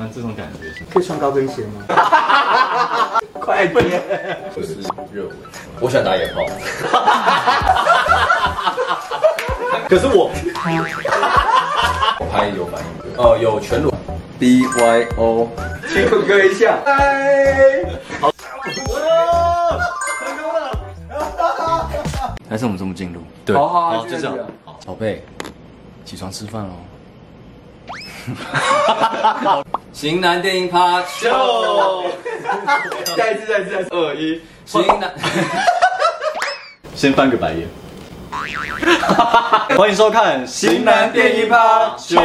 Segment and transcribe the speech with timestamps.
[0.00, 0.60] 欢这种感觉。
[0.90, 1.84] 可以穿高跟鞋吗？
[3.38, 4.00] 快点！
[4.56, 4.74] 我是
[5.12, 5.36] 热吻，
[5.80, 6.46] 我喜欢打野炮。
[9.88, 10.30] 可是我，
[12.18, 12.86] 我拍有反应，
[13.18, 13.92] 哦，有全裸
[14.38, 15.48] ，B Y O，
[15.88, 16.78] 请酷哥一下。
[16.86, 17.84] 嗨，
[22.48, 23.20] 还是我们这么进入？
[23.44, 24.34] 对，好好就这样。
[24.64, 25.22] 好，宝贝，
[26.04, 26.70] 起床吃饭喽。
[30.00, 31.28] 型男电影趴秀，
[33.14, 33.88] 再一次，再一次，再一次。
[33.90, 35.12] 二一，型男，
[36.96, 37.68] 先翻个白眼。
[39.76, 42.16] 欢迎收看《型男电影趴秀》。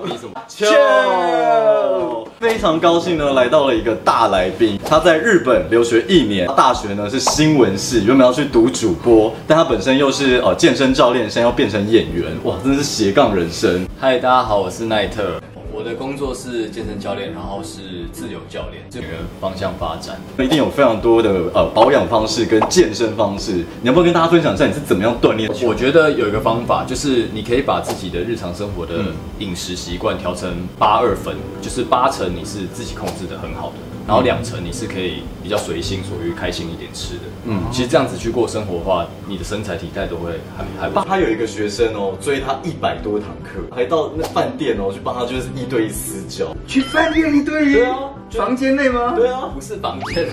[0.00, 0.32] 比什么？
[0.48, 4.76] 秀，非常高兴呢，来到了一个大来宾。
[4.84, 13.86] 他在日本留学一年，大学呢是新闻系，原本要去读主播，但他本身又是呃健身教练，现在要变成演员，哇，真的是斜杠人生。
[14.00, 15.40] 嗨，大家好，我是奈特。
[15.86, 19.06] 我的工作是健身教练，然后是自由教练，这个
[19.40, 20.20] 方向发展。
[20.36, 25.48] 那一定有非常多的呃保养方式跟健身方式，你要不要跟大家分享一下你是怎么样锻炼？
[25.62, 28.94] 我觉得有一个方法，就是你可以把自己的日常生活的
[29.38, 37.22] 饮食习惯调成八二分，就是八成你是自己控制的很好的，然后两成你是可以比较随心所欲、开心一点吃的。
[37.44, 41.04] 嗯，其实这样子去过生活的话，你的身材体态都会还还不错。
[41.08, 46.54] 他有一个学生哦，追他一百多堂课，还到那饭店哦去帮他就是一对一私教。
[46.68, 47.72] 去饭店一对一？
[47.74, 47.98] 对啊，
[48.30, 49.14] 房间内吗？
[49.16, 50.26] 对啊，不是房间，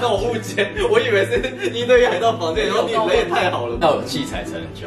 [0.00, 4.86] 那我误解，我以为是一对一还到房间，然后你人也太好了，那有器材才能教。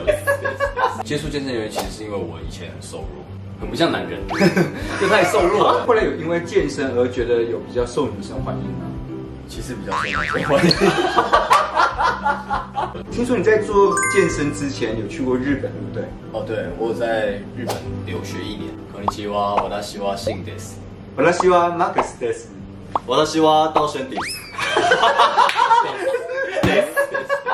[1.04, 3.24] 接触健身原因其实是因为我以前很瘦弱，
[3.61, 4.21] 很不像男人，
[5.01, 5.85] 就太瘦弱了。
[5.87, 8.87] 后来有因为健身而觉得有比较受女生欢迎吗？
[9.49, 10.71] 其实比较受男生欢迎。
[13.11, 16.05] 听说你在做健身之前有去过日本，对不对？
[16.33, 18.71] 哦，对，我有在日本留学一年。
[18.93, 20.81] こんにちは、私はシンです。
[21.17, 22.51] 私はマックスです。
[23.07, 24.17] 私は道生迪。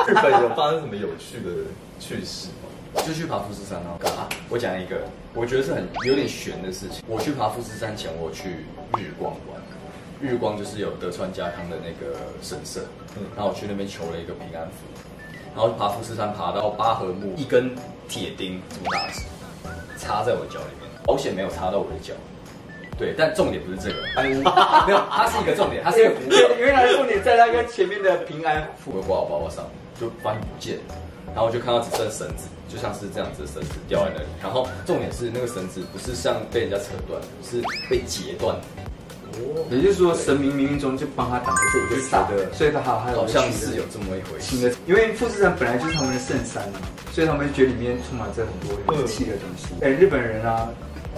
[0.07, 1.67] 日本有发生什么有趣的
[2.01, 2.69] 趣事吗？
[3.02, 3.98] 就去爬富士山哦。
[4.18, 5.02] 啊，我讲一个，
[5.34, 7.04] 我觉得是很有点悬的事情。
[7.08, 8.66] 我去爬富士山前，我去
[8.98, 9.62] 日光玩。
[10.22, 12.82] 日光就是有德川家康的那个神社，
[13.18, 14.88] 嗯，然后我去那边求了一个平安符，
[15.54, 17.76] 然后爬富士山爬到八合目，一根
[18.08, 19.20] 铁钉这么大只，
[20.00, 22.14] 插在我的脚里面，保险没有插到我的脚。
[22.98, 24.30] 对，但重点不是这个，没
[24.94, 26.22] 有，它是一个重点，它是一个符。
[26.58, 29.66] 原来重点在那个前面的平安符，会挂我包包上，
[30.00, 30.96] 就发现不见了，
[31.34, 38.56] 然后我就看到只剩绳子，就像是这样子的绳子掉在那里，然后重点是那个绳子不是像被人家扯断，是被截断。
[38.56, 38.60] 哦
[39.72, 44.72] 也就是说，神明冥冥中就帮他挡住这一个煞，所以他好好像是有这么一回事。
[44.86, 46.80] 因为富士山本来就是他们的圣山嘛，
[47.12, 49.74] 所以他们觉得里面充满着很多灵气的东西。
[49.82, 50.70] 哎，日本人啊，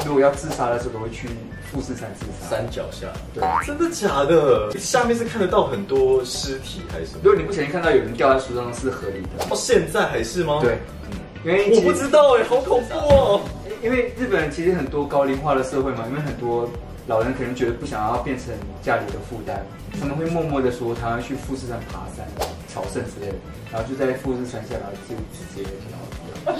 [0.05, 1.27] 如果要自杀的时候，都会去
[1.75, 2.55] 富士山自杀。
[2.55, 4.71] 山脚下，对，真的假的？
[4.79, 7.19] 下面是看得到很多尸体还是什么？
[7.21, 9.45] 如果你不小心看到有人掉在树上，是合理的。
[9.49, 10.59] 哦，现在还是吗？
[10.61, 10.79] 对，
[11.11, 13.41] 嗯，因为我不知道哎，好恐怖哦。
[13.83, 16.69] 因为日本人其实很多高龄化的社会嘛，因为很多。
[17.07, 18.47] 老人可能觉得不想要变成
[18.81, 19.63] 家里的负担，
[19.99, 22.25] 他们会默默的说他要去富士山爬山、
[22.67, 23.35] 朝圣之类的，
[23.71, 26.55] 然后就在富士山下，然后就直接跳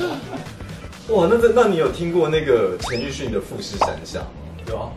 [1.18, 4.28] 哇，那这那你有听过那个陈奕迅的富士山下吗？
[4.68, 4.92] 有啊，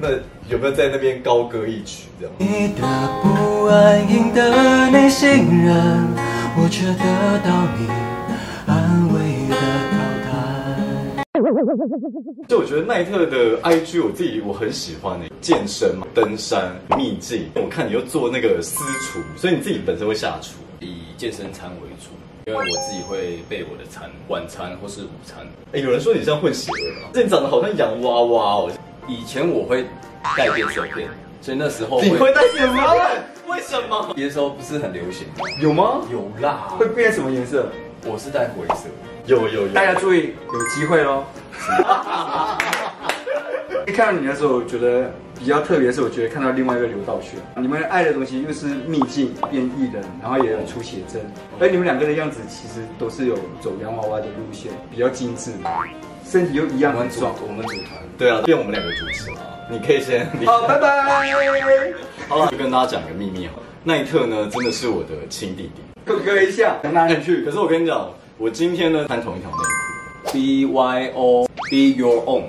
[0.00, 0.10] 那
[0.48, 2.34] 有没有在那边高歌一曲这样？
[2.38, 2.82] 你的
[3.20, 5.28] 不安赢得你信
[5.64, 5.74] 任，
[6.56, 7.88] 我却得到你
[8.64, 9.56] 安慰的
[9.90, 10.30] 淘汰。
[12.46, 17.48] 就我觉得奈特的 IG，我自己我很喜欢诶，健身嘛，登山、秘境。
[17.56, 22.10] 我看你又做那个私厨，所以你自己本身会下厨，以健身餐为主，
[22.46, 25.44] 因为我自己会备我的餐，晚餐或是午餐。
[25.72, 27.08] 哎，有人说你像混血儿吗？
[27.12, 28.70] 这你长得好像洋娃娃哦。
[29.08, 29.86] 以前我会
[30.36, 31.08] 带变色片，
[31.40, 32.84] 所以那时候你会带变色片？
[33.48, 34.14] 为什么？
[34.14, 35.26] 那时候不是很流行？
[35.60, 36.02] 有吗？
[36.12, 36.68] 有啦。
[36.78, 37.68] 会变什么颜色？
[38.04, 38.84] 我是带灰色。
[39.26, 41.24] 有有有，大家注意，有机会喽！
[43.86, 51.22] 一看到你的时候，我觉得比较特别的是，我觉得看到另外一个刘道轩，你们爱的东西又是秘境变异人，然后也有出写真，
[51.58, 55.52] 而你们两个的样子其实都是有走洋娃娃的路线，比较精致，
[56.30, 57.34] 身体又一样很壮。
[57.46, 59.40] 我们组团，对啊，变我们两个主持了，
[59.70, 61.02] 你可以先好，拜拜。
[62.28, 67.42] 好了，就跟大家讲个秘密哈，奈特呢真的是我的亲弟弟，哥哥一下，想哪里去？
[67.44, 68.10] 可是我跟你讲。
[68.36, 72.44] 我今天呢穿同一条内裤，B Y O Be Your Own，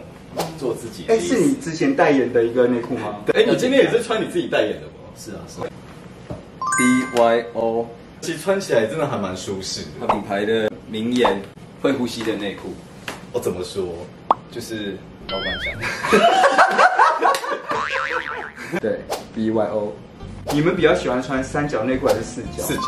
[0.59, 1.05] 做自己。
[1.07, 3.15] 哎，是你之前代言的一个内裤吗？
[3.25, 5.09] 对，哎，你今天也是穿你自己代言的吗？
[5.17, 5.61] 是啊，是。
[6.77, 7.87] B Y O，
[8.21, 10.05] 其实穿起来真的还蛮舒适的。
[10.05, 11.41] 品牌的名言，
[11.81, 12.71] 会呼吸的内裤。
[13.31, 13.85] 我怎么说？
[14.51, 14.97] 就是
[15.29, 15.73] 老板讲。
[18.79, 18.99] 对
[19.33, 19.93] ，B Y O。
[20.51, 22.63] 你们比较喜欢穿三角内裤还是四角？
[22.63, 22.81] 四角，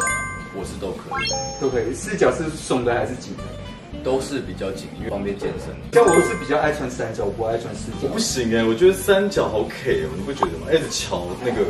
[0.55, 1.29] 我是都可以，
[1.61, 1.93] 都可以。
[1.93, 3.43] 四角是松的还是紧的？
[4.03, 5.67] 都是比较紧，因为方便健身。
[5.93, 8.17] 像我是比较爱穿三角，我不爱穿四角我不。
[8.19, 10.67] 行哎，我觉得三角好 K 哦，你不觉得吗？
[10.71, 11.61] 一直瞧那个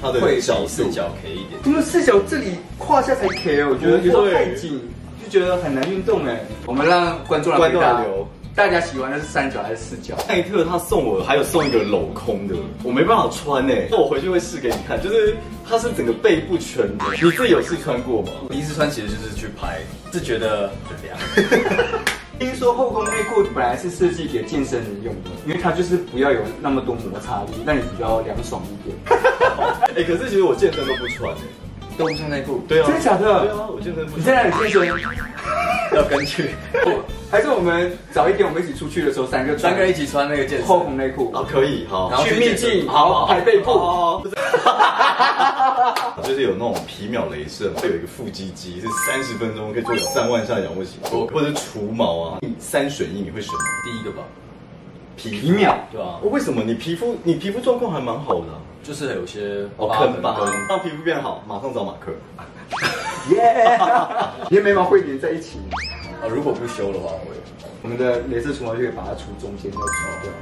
[0.00, 1.60] 它的会角度，四角 K 一点。
[1.64, 4.84] 因为四角这里胯下才 K 哦，我觉得有时候太紧，就
[5.30, 6.40] 觉得很难运动哎。
[6.66, 8.28] 我们让观众来观众回答来留。
[8.52, 10.16] 大家喜欢的是三角还是四角？
[10.28, 15.36] 奈特他送我还有送一个镂空的，我没办法穿哎，那我回去会试给你看，就是
[15.66, 18.32] 它是整个背部全的，你自己有试穿过吗？
[18.50, 19.78] 第一次穿其实就是去拍，
[20.12, 21.16] 是觉得很凉。
[22.40, 28.96] 听说后空内裤本来是设计给健身人用的，因为它就是不要有那么多摩擦力，让你比较凉爽一点。
[29.94, 31.38] 哎，可是其实我健身都不穿哎。
[32.00, 33.40] 都不穿内裤，对啊，真的假的？
[33.44, 34.20] 对啊，我健身不穿。
[34.20, 34.88] 你在哪里健身？
[35.92, 36.50] 要跟去，
[37.30, 40.96] 还是我们早一点我们一起出去的时候，三个三个人一起穿那个健身。
[40.96, 41.30] 内裤。
[41.34, 43.72] 哦，可以，好，然后去秘境，好好拍背部。
[43.72, 44.22] 哦，
[46.22, 53.52] 就是有那种皮秒镭射，会有一个腹肌机，是三十分钟可以做三万下仰卧起坐，或者除毛啊，三选一，你会选
[53.84, 54.22] 第一个吧，
[55.22, 56.18] 皮皮秒对吧？
[56.22, 62.12] 哦为什么你皮肤你皮肤状况还蛮好的啊、就是有些哦，疤坑疤痕跟，让皮肤变好，马上找马克。
[63.34, 63.78] 耶！
[64.48, 65.58] 你的眉毛会连在一起，
[66.22, 67.36] 啊，如果不修的话会。
[67.82, 69.86] 我们的镭射除毛就可以把它除中间，要除
[70.22, 70.32] 掉，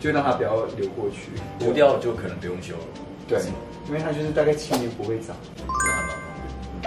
[0.00, 1.30] 就让它不要流过去。
[1.58, 2.84] 涂掉就可能不用修了，
[3.28, 3.38] 对，
[3.88, 5.34] 因为它就是大概七年不会长。
[5.58, 6.16] 那还蛮方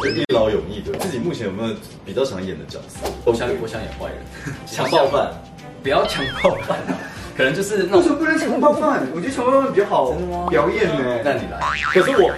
[0.02, 0.16] 便。
[0.16, 0.98] 就一劳永逸的。
[1.00, 1.74] 自己目前有没有
[2.06, 3.08] 比较想演的角色？
[3.26, 4.18] 我想我想演坏人，
[4.68, 5.34] 强暴犯。
[5.82, 6.98] 不要强暴犯啊，
[7.36, 8.00] 可能就是那种。
[8.00, 9.06] 为什么不能强暴犯？
[9.14, 10.12] 我觉得强暴犯比较好
[10.50, 11.20] 表演呢。
[11.24, 11.60] 那你来，
[11.92, 12.32] 可是我，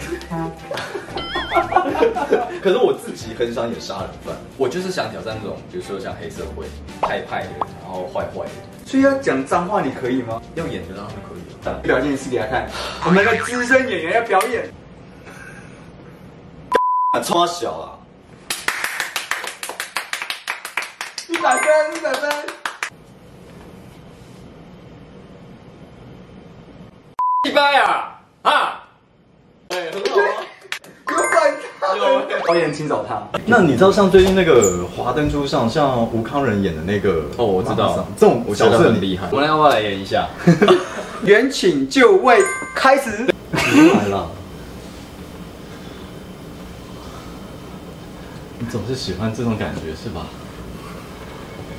[2.61, 4.35] 可是我自己很想演杀人犯。
[4.57, 6.65] 我就是想挑战那种，比如说像黑社会
[7.01, 7.49] 派派的，
[7.83, 8.51] 然后坏坏的，
[8.85, 10.41] 所以要讲脏话，你可以吗？
[10.55, 11.79] 要演的当然可以了。
[11.83, 12.67] 表演一次给他看。
[13.05, 14.67] 我们的资深演员要表演。
[17.11, 17.93] 啊，超小啊！
[21.29, 21.63] 一百分，
[21.95, 22.56] 一百分。
[27.57, 28.05] 一般呀，
[28.43, 28.83] 啊，
[29.67, 30.29] 对，很好啊。
[31.09, 31.17] 有
[32.19, 32.37] 反差。
[32.45, 33.19] 导演请找他。
[33.47, 39.27] 那你知道像最近那个《华灯初上》，像吴康仁演的那个哦我知道这种我觉得角色很厉害。
[39.31, 40.27] 我们要不要来演一下？
[41.25, 42.43] 原请就位，
[42.75, 43.25] 开始。
[43.73, 44.29] 你来了。
[48.59, 50.27] 你总是喜欢这种感觉是吧？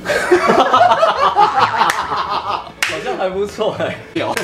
[2.89, 4.33] 好像还不错哎，屌，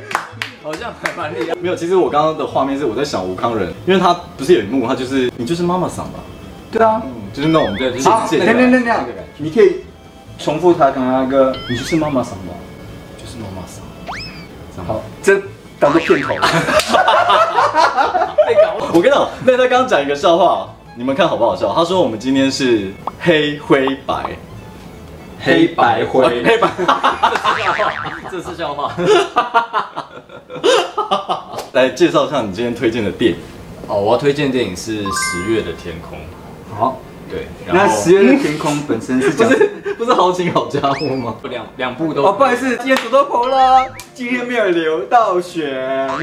[0.62, 1.54] 好像还蛮厉害。
[1.60, 6.20] 没有，其实我刚刚的画面是我在想吴康仁，因为他不是有一幕，他就是你就是妈妈桑吧，
[6.70, 7.02] 对啊。
[7.04, 9.76] 嗯就是那种对，就是好，借等等等等，那个感觉你可以
[10.38, 12.52] 重复他刚刚那个，你就是妈妈桑吧，
[13.16, 13.82] 就是妈妈桑。
[14.86, 15.40] 好，这
[15.80, 16.34] 当做片头。
[18.46, 21.72] 被搞我跟你讲，那他刚刚讲一个笑话，你们看好不好笑？
[21.74, 24.36] 他说我们今天是黑灰白，
[25.42, 26.68] 黑白灰黑白。
[26.80, 28.12] 这是笑话。
[28.30, 28.94] 这是笑话
[31.72, 33.38] 来介绍一下你今天推荐的电影。
[33.88, 36.16] 哦，我要推荐的电影是《十月的天空》。
[36.78, 36.98] 好，
[37.28, 39.68] 对，然那十月的天空本身是讲 不是
[39.98, 41.34] 不是好景好家伙吗？
[41.50, 46.08] 两两部都哦，不好意思，今天土豆婆了，今天没有刘道选。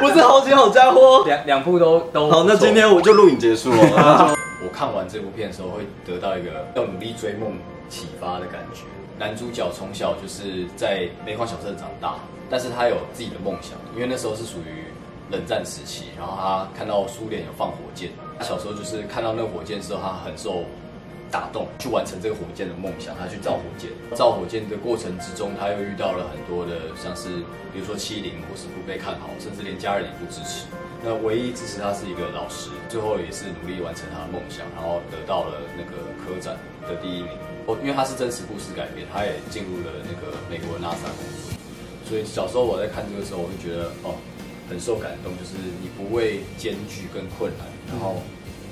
[0.00, 1.24] 不是好景好家伙。
[1.26, 4.34] 两两部都都好，那今天我就录影结束了。
[4.62, 7.54] 我看完这部片的时候，会得到一个要努力追梦
[7.92, 8.80] 启发的感觉。
[9.18, 12.16] 男主角从小就是在煤矿小镇长大，
[12.48, 14.88] 但是他有自己的梦想，因为那时候是属于
[15.30, 20.64] 冷战时期，然后他看到苏联有放火箭，他小时候就是看到那个火箭之后，他很受
[21.30, 23.90] 打动，去完成这个火箭的梦想，他去造火箭。
[24.16, 27.28] 造火箭的过程之中，他又遇到了很多的，像是
[27.72, 30.66] 比如说欺凌或是不被看好，甚至连家人也不支持。
[31.04, 36.56] 那唯一支持他是一个老师，最后也是努力完成他的梦想，然后得到了那个科展
[36.88, 37.30] 的第一名。
[37.66, 41.54] 哦，因为他是真实故事改编，他也进入了那个美国的 NASA 工作，
[42.08, 44.14] 所以小时候我在看这个时候，我就觉得哦，
[44.68, 48.22] 很受感动，就是你不畏艰巨跟困难，然后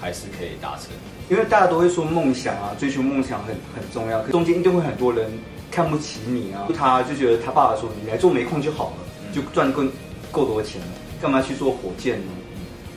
[0.01, 0.91] 还是可以达成。
[1.29, 5.31] 因为大家都会说梦想啊，追求梦想很很重要，可中间一定会很多人
[5.71, 6.67] 看不起你啊。
[6.77, 9.85] 他就觉得他爸爸说你来做煤矿就好了，就赚够
[10.33, 10.89] 够多钱了，
[11.23, 12.33] 干嘛去做火箭呢？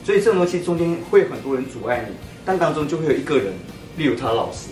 [0.04, 3.54] 所以这种东西中间会有很多人阻碍你，但当中就会有一个人，
[3.96, 4.68] 例如他老师，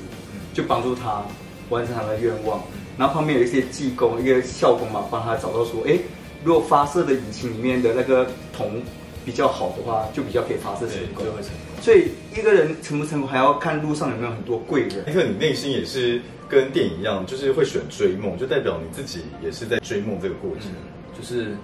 [0.53, 1.23] 就帮助他
[1.71, 2.63] 完成他的愿望。
[2.99, 5.99] 然后旁边有一些技工，一个校工嘛，帮他找到说，哎，
[6.45, 8.83] 如果发射的引擎里面的那个铜
[9.25, 11.33] 比较好的话，就比较可以发射成，功就。
[11.33, 11.83] 会成功。
[11.83, 15.05] 所以一个人成不成功，还要看路上有没有很多贵人。
[15.07, 20.71] 那个你内心也是跟电影一样，就是会选追梦，就代表你自己也是在追梦这个过程。
[20.71, 21.57] 嗯，就是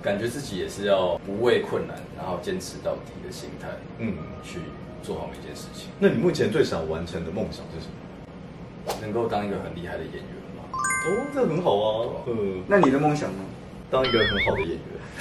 [0.00, 3.68] 感觉自己也是要不畏困难，然后坚持到底的心态，
[3.98, 4.14] 嗯，
[4.44, 4.60] 去
[5.02, 7.92] 做好每件事情，那你目前最想完成的梦想是什么？
[9.00, 10.22] 能够当一个很厉害的演员
[10.56, 10.62] 嘛。
[10.72, 10.76] 哦，
[11.34, 13.38] 这很好啊，嗯，那你的梦想呢？
[13.90, 14.78] 当一个很好的演员。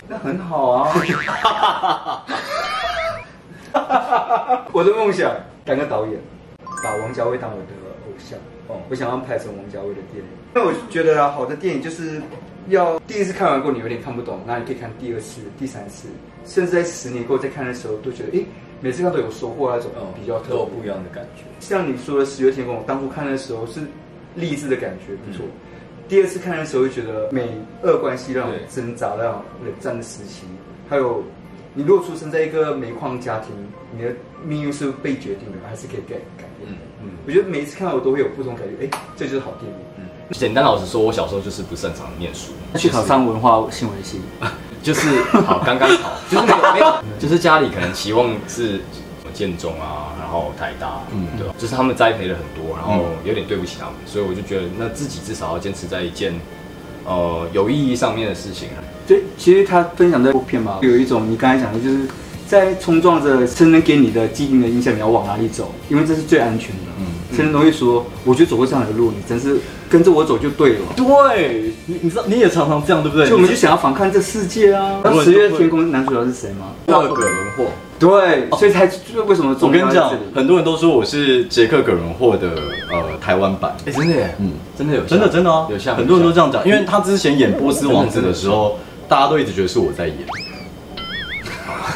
[0.08, 0.94] 那很好啊。
[4.74, 5.34] 我的梦想
[5.64, 6.20] 当个导演，
[6.84, 7.64] 把王家卫当我的
[8.06, 8.38] 偶像。
[8.68, 10.24] 哦，我想要拍成王家卫的电影。
[10.54, 12.22] 那我觉得啊，好的电影就是
[12.70, 16.08] 要第一次看完过你有点看不懂，那你可以看第二次、第三次，
[16.46, 18.44] 甚至在十年过后再看的时候，都觉得哎，
[18.82, 21.44] 每次看都有收获那种比较特别都有不一样的感觉。
[21.60, 23.82] 像你说的《十月天空》，我当初看的时候是
[24.36, 25.46] 励志的感觉不错。
[26.10, 27.50] 第二次看的时候，就觉得美
[27.84, 30.46] 俄关系那种挣扎、那种冷战的时期，
[30.90, 31.24] 还有
[31.74, 33.52] 你如果出生在一个煤矿家庭，
[33.96, 34.14] 你的
[34.46, 36.78] 命运是被决定的，还是可以改改变的。
[37.02, 39.78] 嗯，我觉得每一次看我都会有不同感觉，哎，这就是好电影。
[40.30, 44.22] 嗯，简单老实说，我小时候就是不擅长念书，去考上文化新闻系，
[44.84, 48.82] 就是好刚刚好， 就是没有没有，就是家里可能期望是
[49.34, 51.54] 建中啊，然后台大，嗯，对吧？
[51.58, 56.34] 就是他们栽培了很多，然后有点对不起他们，所以我就觉得那自己至少要坚持在一件
[57.06, 58.70] 呃有意义上面的事情。
[59.08, 62.00] 对，其实他分享这部片嘛，有一种你刚才讲的，就是
[62.48, 65.74] 在冲撞着生人给你的既定的印象，你要往哪里走？
[65.89, 66.82] 因为这是最安全的。
[67.00, 70.80] 嗯，生人都会说，我就走过这样的路，你真是跟着我走就对了。
[70.96, 73.27] 对，你你知道你也常常这样，对不对？
[73.27, 75.01] 就我们就想要反抗这世界啊。
[75.04, 76.72] 那十月天空男主角是谁吗？
[76.86, 77.66] 那个葛伦霍。
[78.00, 82.48] 对，所以才就为什么我跟你讲，很多人都说我是杰克·葛伦霍的
[82.92, 83.75] 呃台湾版。
[83.86, 88.77] 哎，真的耶，嗯，真的有，真的真的哦，有像很多人都这样讲，因为他之前演波斯王子的时候，
[89.10, 90.16] 大家都一直觉得是我在演。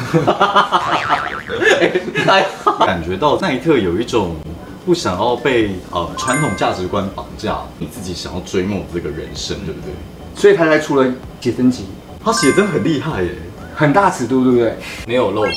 [2.86, 4.36] 感觉到奈特有一种
[4.84, 9.92] 不想要被呃传统价值观绑架，你自己想要追梦这个人生，对不对？
[10.34, 11.86] 所以他才出了写真集，
[12.24, 13.30] 他写真很厉害耶。
[13.74, 14.76] 很大尺度，对不对？
[15.06, 15.56] 没有露点，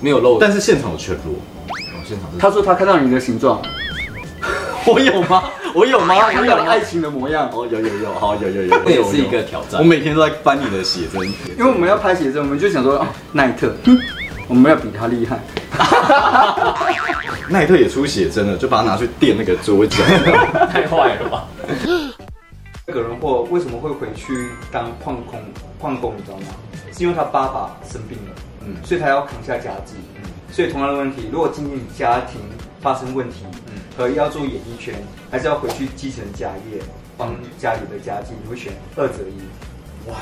[0.00, 1.34] 没有露，但是现场有全裸。
[1.34, 3.60] 哦，现场他说他看到你的形状，
[4.86, 5.44] 我有吗？
[5.78, 6.12] 我有吗？
[6.16, 7.48] 我有爱情的模样。
[7.52, 9.80] 哦，有有有，好有有有，这 也是一个挑战。
[9.80, 11.22] 我每天都在翻你的写真，
[11.56, 13.72] 因为我们要拍写真，我们就想说奈特，
[14.48, 15.38] 我们要比他厉害。
[17.48, 20.02] 奈特也出写真了，就把它拿去垫那个桌角，
[20.72, 21.44] 太坏了吧？
[22.86, 25.40] 葛伦霍为什么会回去当矿工？
[25.78, 26.46] 矿工你知道吗？
[26.92, 28.34] 是因为他爸爸生病了，
[28.66, 32.40] 嗯，所以他要扛下家计，嗯，所以同样的问题，如果今天你家庭
[32.80, 33.67] 发生问题，嗯，
[33.98, 34.94] 和要做演艺圈，
[35.28, 36.80] 还是要回去继承家业，
[37.16, 40.08] 帮家里的家计，你会选二择一？
[40.08, 40.16] 哇，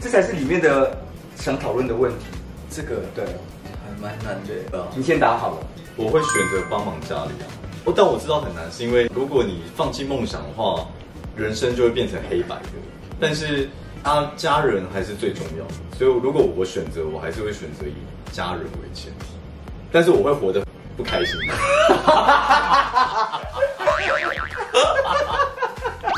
[0.00, 0.96] 这才是里面的
[1.34, 2.26] 想讨论的问题。
[2.70, 4.86] 这个对，还蛮难的。
[4.94, 7.50] 你先打好了，我会选择帮忙家里啊。
[7.84, 10.86] 哦，但我知道很难，是因为如果你放弃梦想的话。
[11.36, 12.68] 人生就会变成黑白的，
[13.18, 13.68] 但是
[14.04, 17.94] 啊家人还是最重要的，所以如果我选择，我还是会选择以
[18.32, 19.26] 家人为前提，
[19.90, 20.64] 但是我会活得
[20.96, 21.38] 不开心。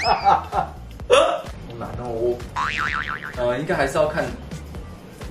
[0.04, 0.75] 好
[1.78, 2.38] 难哦，我
[3.38, 4.25] 呃，应该还是要看，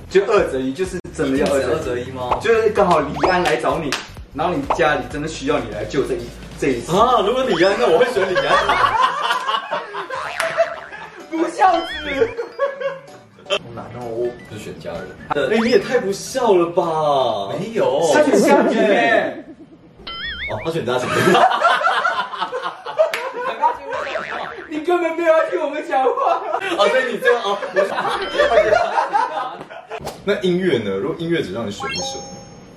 [0.10, 2.38] 就二择一，就是真的要二择一吗？
[2.42, 3.90] 就是刚好李安来找你，
[4.34, 7.22] 然后你家里真的需要你来救这一这一次啊！
[7.26, 8.56] 如果李安，那我会选李安。
[11.32, 11.86] 不孝子，
[12.55, 12.55] 好
[13.76, 14.00] 难哦！
[14.10, 15.02] 我就选家人。
[15.30, 17.50] 哎，你也太不孝了吧？
[17.60, 18.80] 没有，他选家庭。
[20.50, 21.08] 哦，他选家庭。
[24.70, 26.42] 你根本没有要听我们讲话。
[26.78, 27.58] 哦，对你这样哦。
[30.24, 30.90] 那音乐呢？
[30.96, 32.20] 如果音乐只让你选一首，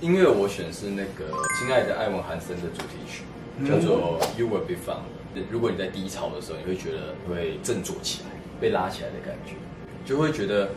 [0.01, 3.23] 音乐我选是那个《亲爱的艾文·韩森》的主题曲，
[3.67, 5.07] 叫做《You Will Be Found》。
[5.49, 8.29] 如果你在低潮的时候，你会觉得会振作起来。
[8.59, 9.53] 被拉起来的感觉，
[10.09, 10.69] 就会觉得，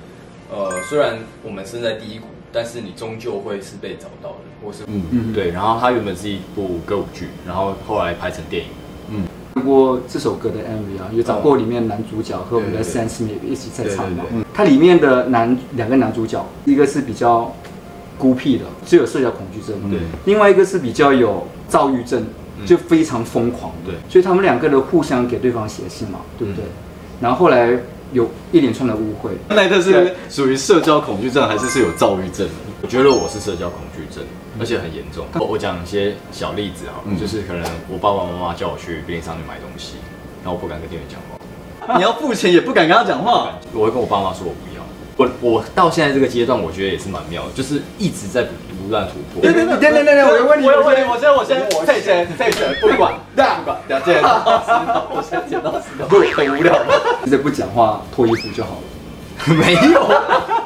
[0.52, 5.50] 呃，虽然我们身在低谷，但是你终究会是被找到的，或是嗯嗯对。
[5.52, 8.68] 然后它原本是一部歌舞剧，然后后来拍成电影。
[9.08, 9.24] 嗯，
[9.54, 14.24] 看过这首歌的 MV 啊，有找过里面男主角和我们的 Sam Smith 一起在唱嘛。
[14.32, 17.50] 嗯，它里面的男两个男主角，一个是比较
[18.18, 19.90] 孤僻的，就有社交恐惧症。
[19.90, 19.98] 对。
[20.26, 22.22] 另外一个是比较有躁郁症，
[22.66, 23.72] 就非常疯狂。
[23.86, 23.94] 对。
[24.10, 26.66] 所以他们两个人互相给对方写信嘛，对不对？
[27.18, 27.78] 然后后来
[28.12, 29.32] 有一连串的误会。
[29.48, 32.46] 奈特是属于社交恐惧症，还是是有躁郁症？
[32.82, 34.24] 我觉得我是社交恐惧症，
[34.60, 35.26] 而且很严重。
[35.34, 39.94] 我讲一些小例子哈，就是可能我爸爸妈妈叫我去便利商店买东西，
[40.42, 41.96] 然后我不敢跟店员讲话。
[41.98, 43.58] 你要付钱也不敢跟他讲话。
[43.72, 44.82] 我会跟我爸妈说我不要。
[45.16, 48.44] 我我到现在这个阶段，我觉得也是蛮妙的，就是一直在。
[48.44, 49.42] 不断突破。
[49.42, 56.72] 对对对对对对，我有问题，我有问题，我先我先退钱退钱，不管 不管，不要剪刀石头，我先剪刀石头，不很无聊，
[57.24, 58.82] 直接不讲话脱衣服就好了。
[59.58, 60.06] 没有，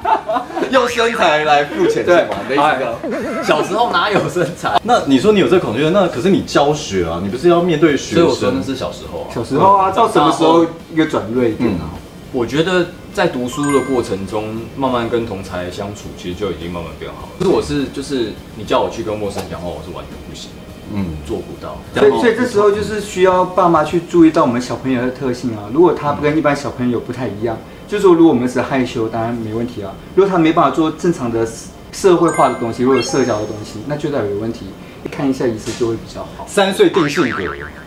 [0.70, 2.34] 用身材来付钱是吗？
[2.46, 4.78] 你的意思哎这样小时候哪有身材？
[4.82, 8.62] 那你说你有这个恐惧症，那可是你教学啊，你不是要面对学所以我说生那？
[8.66, 9.28] 是小时候啊。
[9.34, 11.88] 小时候啊，到什么时候一个转锐点啊？
[12.32, 12.84] 我觉得
[13.16, 17.28] 在读书的过程中，慢慢跟同才相处，其实就已经慢慢变好了。
[17.38, 20.50] 可是我是就是你叫我去跟陌生人讲话，我是完全不行，
[20.92, 21.78] 嗯，做不到。
[21.94, 25.64] 所以，所以这时候就是需要爸妈去注意到我们小朋友的特性啊。
[25.72, 27.56] 如果他跟一般小朋友不太一样，
[27.88, 29.94] 就是说，如果我们是害羞，当然没问题啊。
[30.14, 31.48] 如果他没办法做正常的
[31.92, 34.66] 社会化的东西，如果社交的东西，那就代表有问题。
[35.10, 36.44] 看一下医生就会比较好。
[36.46, 37.38] 三岁定性格。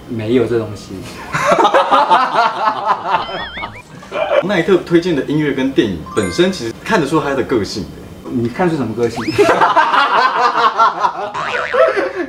[0.07, 0.95] 没有这东西，
[4.43, 7.89] 奈特推荐的音乐跟电影本身，其实看得出他的个性的。
[8.31, 9.23] 你看出什么个性？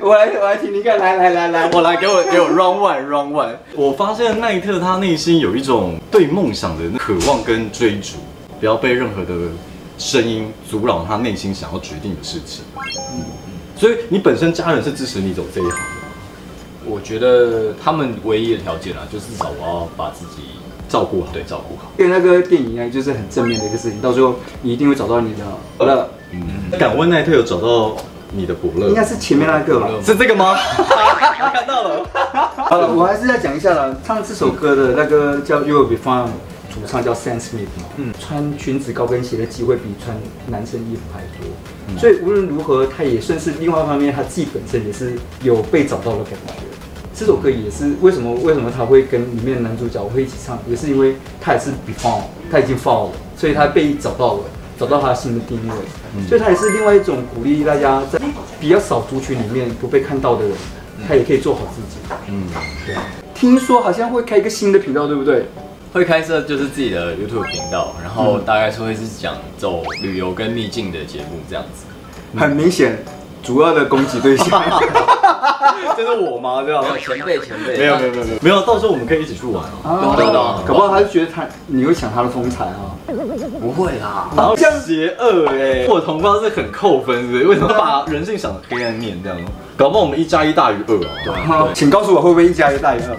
[0.01, 3.55] 我来，我来听听看，来来来来，我来给我给我 round one round one。
[3.75, 8.17] 我发现奈特他内心有一种对梦想的渴望跟追逐，
[8.59, 9.35] 不要被任何的
[9.99, 12.65] 声音阻扰他内心想要决定的事情。
[13.13, 13.25] 嗯，
[13.77, 15.77] 所以你本身家人是支持你走这一行的。
[16.87, 20.43] 我觉得他们唯一的条件啊，就是至少我要把自己
[20.91, 21.29] 照顾好。
[21.33, 21.91] 对照顾好。
[21.97, 23.99] 跟那个电影一样，就是很正面的一个事情。
[24.03, 26.11] 到最后，你一定会找到你的乐。
[26.33, 27.97] 嗯，敢问奈特有找到
[28.33, 28.95] 你的伯乐应？
[28.95, 29.89] 该是前面那个吧。
[30.05, 30.55] 是这个吗？
[30.55, 32.07] 看到了。
[32.57, 33.97] 好了，我还是要讲一下了。
[34.05, 36.27] 唱这首歌的那个叫 You Will Be Fine，
[36.73, 37.89] 主唱叫 Sam Smith 嘛。
[37.97, 40.17] 嗯，穿裙子高跟鞋的机会比穿
[40.49, 41.49] 男生衣服还多。
[41.99, 46.70] 所以无论如何，他也算是另外一方面，他自己本身也是有被找到的感觉。
[47.21, 54.45] 这首歌也是为什么为什么他会跟里面的男主角会一起唱，也是因为他也是 be found，他已经 found 了，所以他被找到了，
[54.79, 55.75] 找到他新的定位。
[56.27, 58.19] 所以他也是另外一种鼓励大家在
[58.59, 60.57] 比较少族群里面不被看到的人，
[61.07, 61.99] 他也可以做好自己。
[62.27, 62.45] 嗯，
[62.87, 62.97] 对，
[63.35, 65.45] 听说好像会开一个新的频道，对不对？
[65.93, 71.85] 会开设就是自己的 YouTube 频道，然后大概是会是讲走旅游跟秘境的节目这样子。
[72.39, 73.05] 很明显，
[73.43, 74.65] 主要的攻击对象。
[75.97, 76.63] 这是我吗？
[76.67, 76.83] 这样？
[76.99, 79.85] 前辈前辈没有没有没有没有没有，到时候我们可以一起去玩哦。
[79.85, 82.97] 啊对对对搞不好他就觉得他你会抢他的风采啊。
[83.61, 85.85] 不会啦，好邪恶哎！
[85.89, 87.47] 我同胞是很扣分，是不是？
[87.47, 89.39] 为什么把人性想的黑暗面这样？
[89.77, 90.95] 搞不好我们一加一大于二
[91.33, 91.35] 啊！
[91.47, 93.17] 好请告诉我会不会一加一大于二？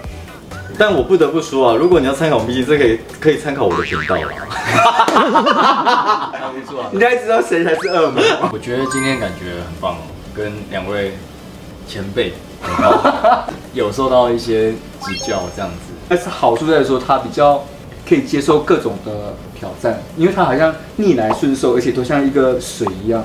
[0.78, 6.32] 但我不得不说啊，如果你要参考 B G，这可以可以参考我的频道啊。
[6.32, 6.88] 还不错啊。
[6.90, 8.22] 你大概知道谁才是恶吗？
[8.52, 9.98] 我觉得今天感觉很棒哦，
[10.34, 11.12] 跟两位
[11.86, 15.92] 前辈，然后有受到一些指教这样子。
[16.08, 17.64] 但是好处在说他比较
[18.08, 23.24] 可以接受各种的挑战，因为他好像逆来顺受，而且都像一个水一样，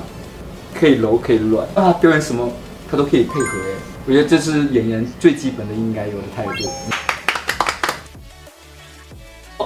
[0.74, 2.50] 可以柔可以软啊，表演什么
[2.90, 3.74] 他都可以配合哎。
[4.06, 6.70] 我觉得这是演员最基本的应该有的态度。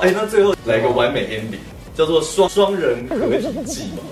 [0.01, 1.61] 哎，那最后来个完美 ending，
[1.95, 4.03] 叫做双双人合体技嘛，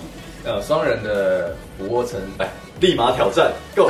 [0.45, 2.47] 呃，双人的俯卧撑，来
[2.79, 3.89] 立马挑战，Go！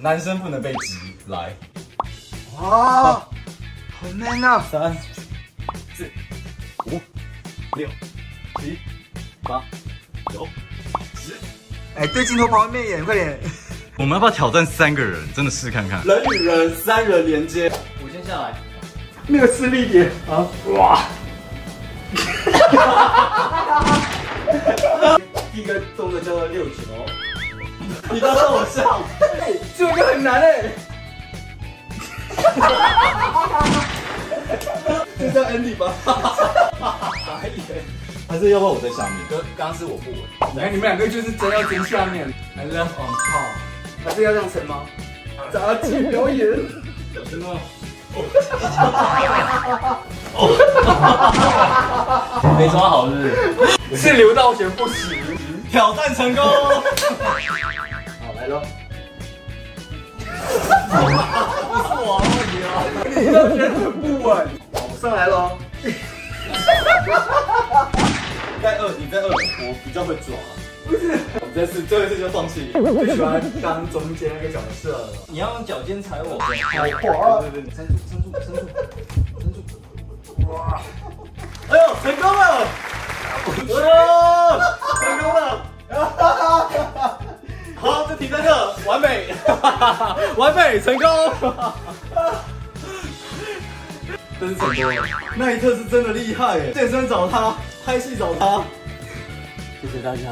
[0.00, 0.94] 男生不能被挤，
[1.26, 1.52] 来
[2.56, 3.32] 哇，好
[4.14, 4.64] man 啊！
[4.70, 4.96] 三、
[5.96, 6.08] 四、
[6.86, 7.00] 五、
[7.76, 7.88] 六、
[8.60, 8.78] 七、
[9.42, 9.60] 八、
[10.32, 10.46] 九、
[11.16, 11.32] 十。
[11.96, 13.38] 哎，对镜头旁边面演，快点！
[13.96, 15.20] 我们要不要挑战三个人？
[15.34, 16.04] 真的试看看。
[16.04, 17.70] 人与人三人连接，
[18.02, 18.54] 我先下来。
[19.26, 20.46] 那个施力点啊！
[20.76, 21.02] 哇！
[25.52, 26.72] 第一个动作叫做六九，
[28.10, 29.02] 你都让我笑。
[29.40, 30.64] 哎，这个很难哎。
[35.18, 35.92] 就叫 Andy 吧？
[38.28, 39.16] 还是要不然我在下面？
[39.28, 40.20] 刚刚刚是我不稳，
[40.54, 43.38] 你看你们两个就是真要真下面，还是要往靠？
[44.04, 44.82] 还是要这样撑吗？
[45.52, 46.46] 杂技表演，
[47.30, 47.46] 真的。
[52.56, 53.14] 没抓好是
[53.90, 54.02] 不是？
[54.02, 55.18] 是刘道玄不行。
[55.70, 56.44] 挑战成功。
[58.50, 58.62] 好，
[60.90, 61.16] 来喽。
[61.84, 62.66] 是我的问题啊。
[63.16, 64.28] 刘道玄很不稳。
[64.72, 65.36] 好，上来喽。
[68.62, 70.34] 在二，你在二，我比较会抓。
[70.86, 72.70] 不是，我们这次最后一次就放弃。
[72.74, 75.08] 我最喜欢当中间那个角色了。
[75.28, 76.38] 你要用脚尖踩我。
[76.38, 78.66] 好滑，对对对，撑住，撑住，撑住，
[79.38, 79.58] 撑住。
[80.50, 80.80] 哇！
[81.68, 82.40] 哎呦，成功了！
[83.68, 84.58] 哇，
[85.00, 85.38] 成功了！
[87.80, 89.34] 好，就停在这，完美，
[90.36, 91.06] 完美，成功！
[94.40, 95.02] 真是成功了！
[95.36, 96.72] 那一刻是真的厉害耶！
[96.72, 98.62] 健身找他，拍戏找他。
[99.80, 100.22] 谢谢大家。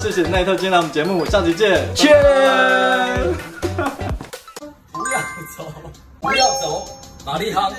[0.00, 3.34] 谢谢奈特今天来我们节目，下期见，Cheers！
[4.92, 5.20] 不要
[5.56, 5.72] 走，
[6.20, 6.86] 不要走，
[7.26, 7.72] 玛丽汤。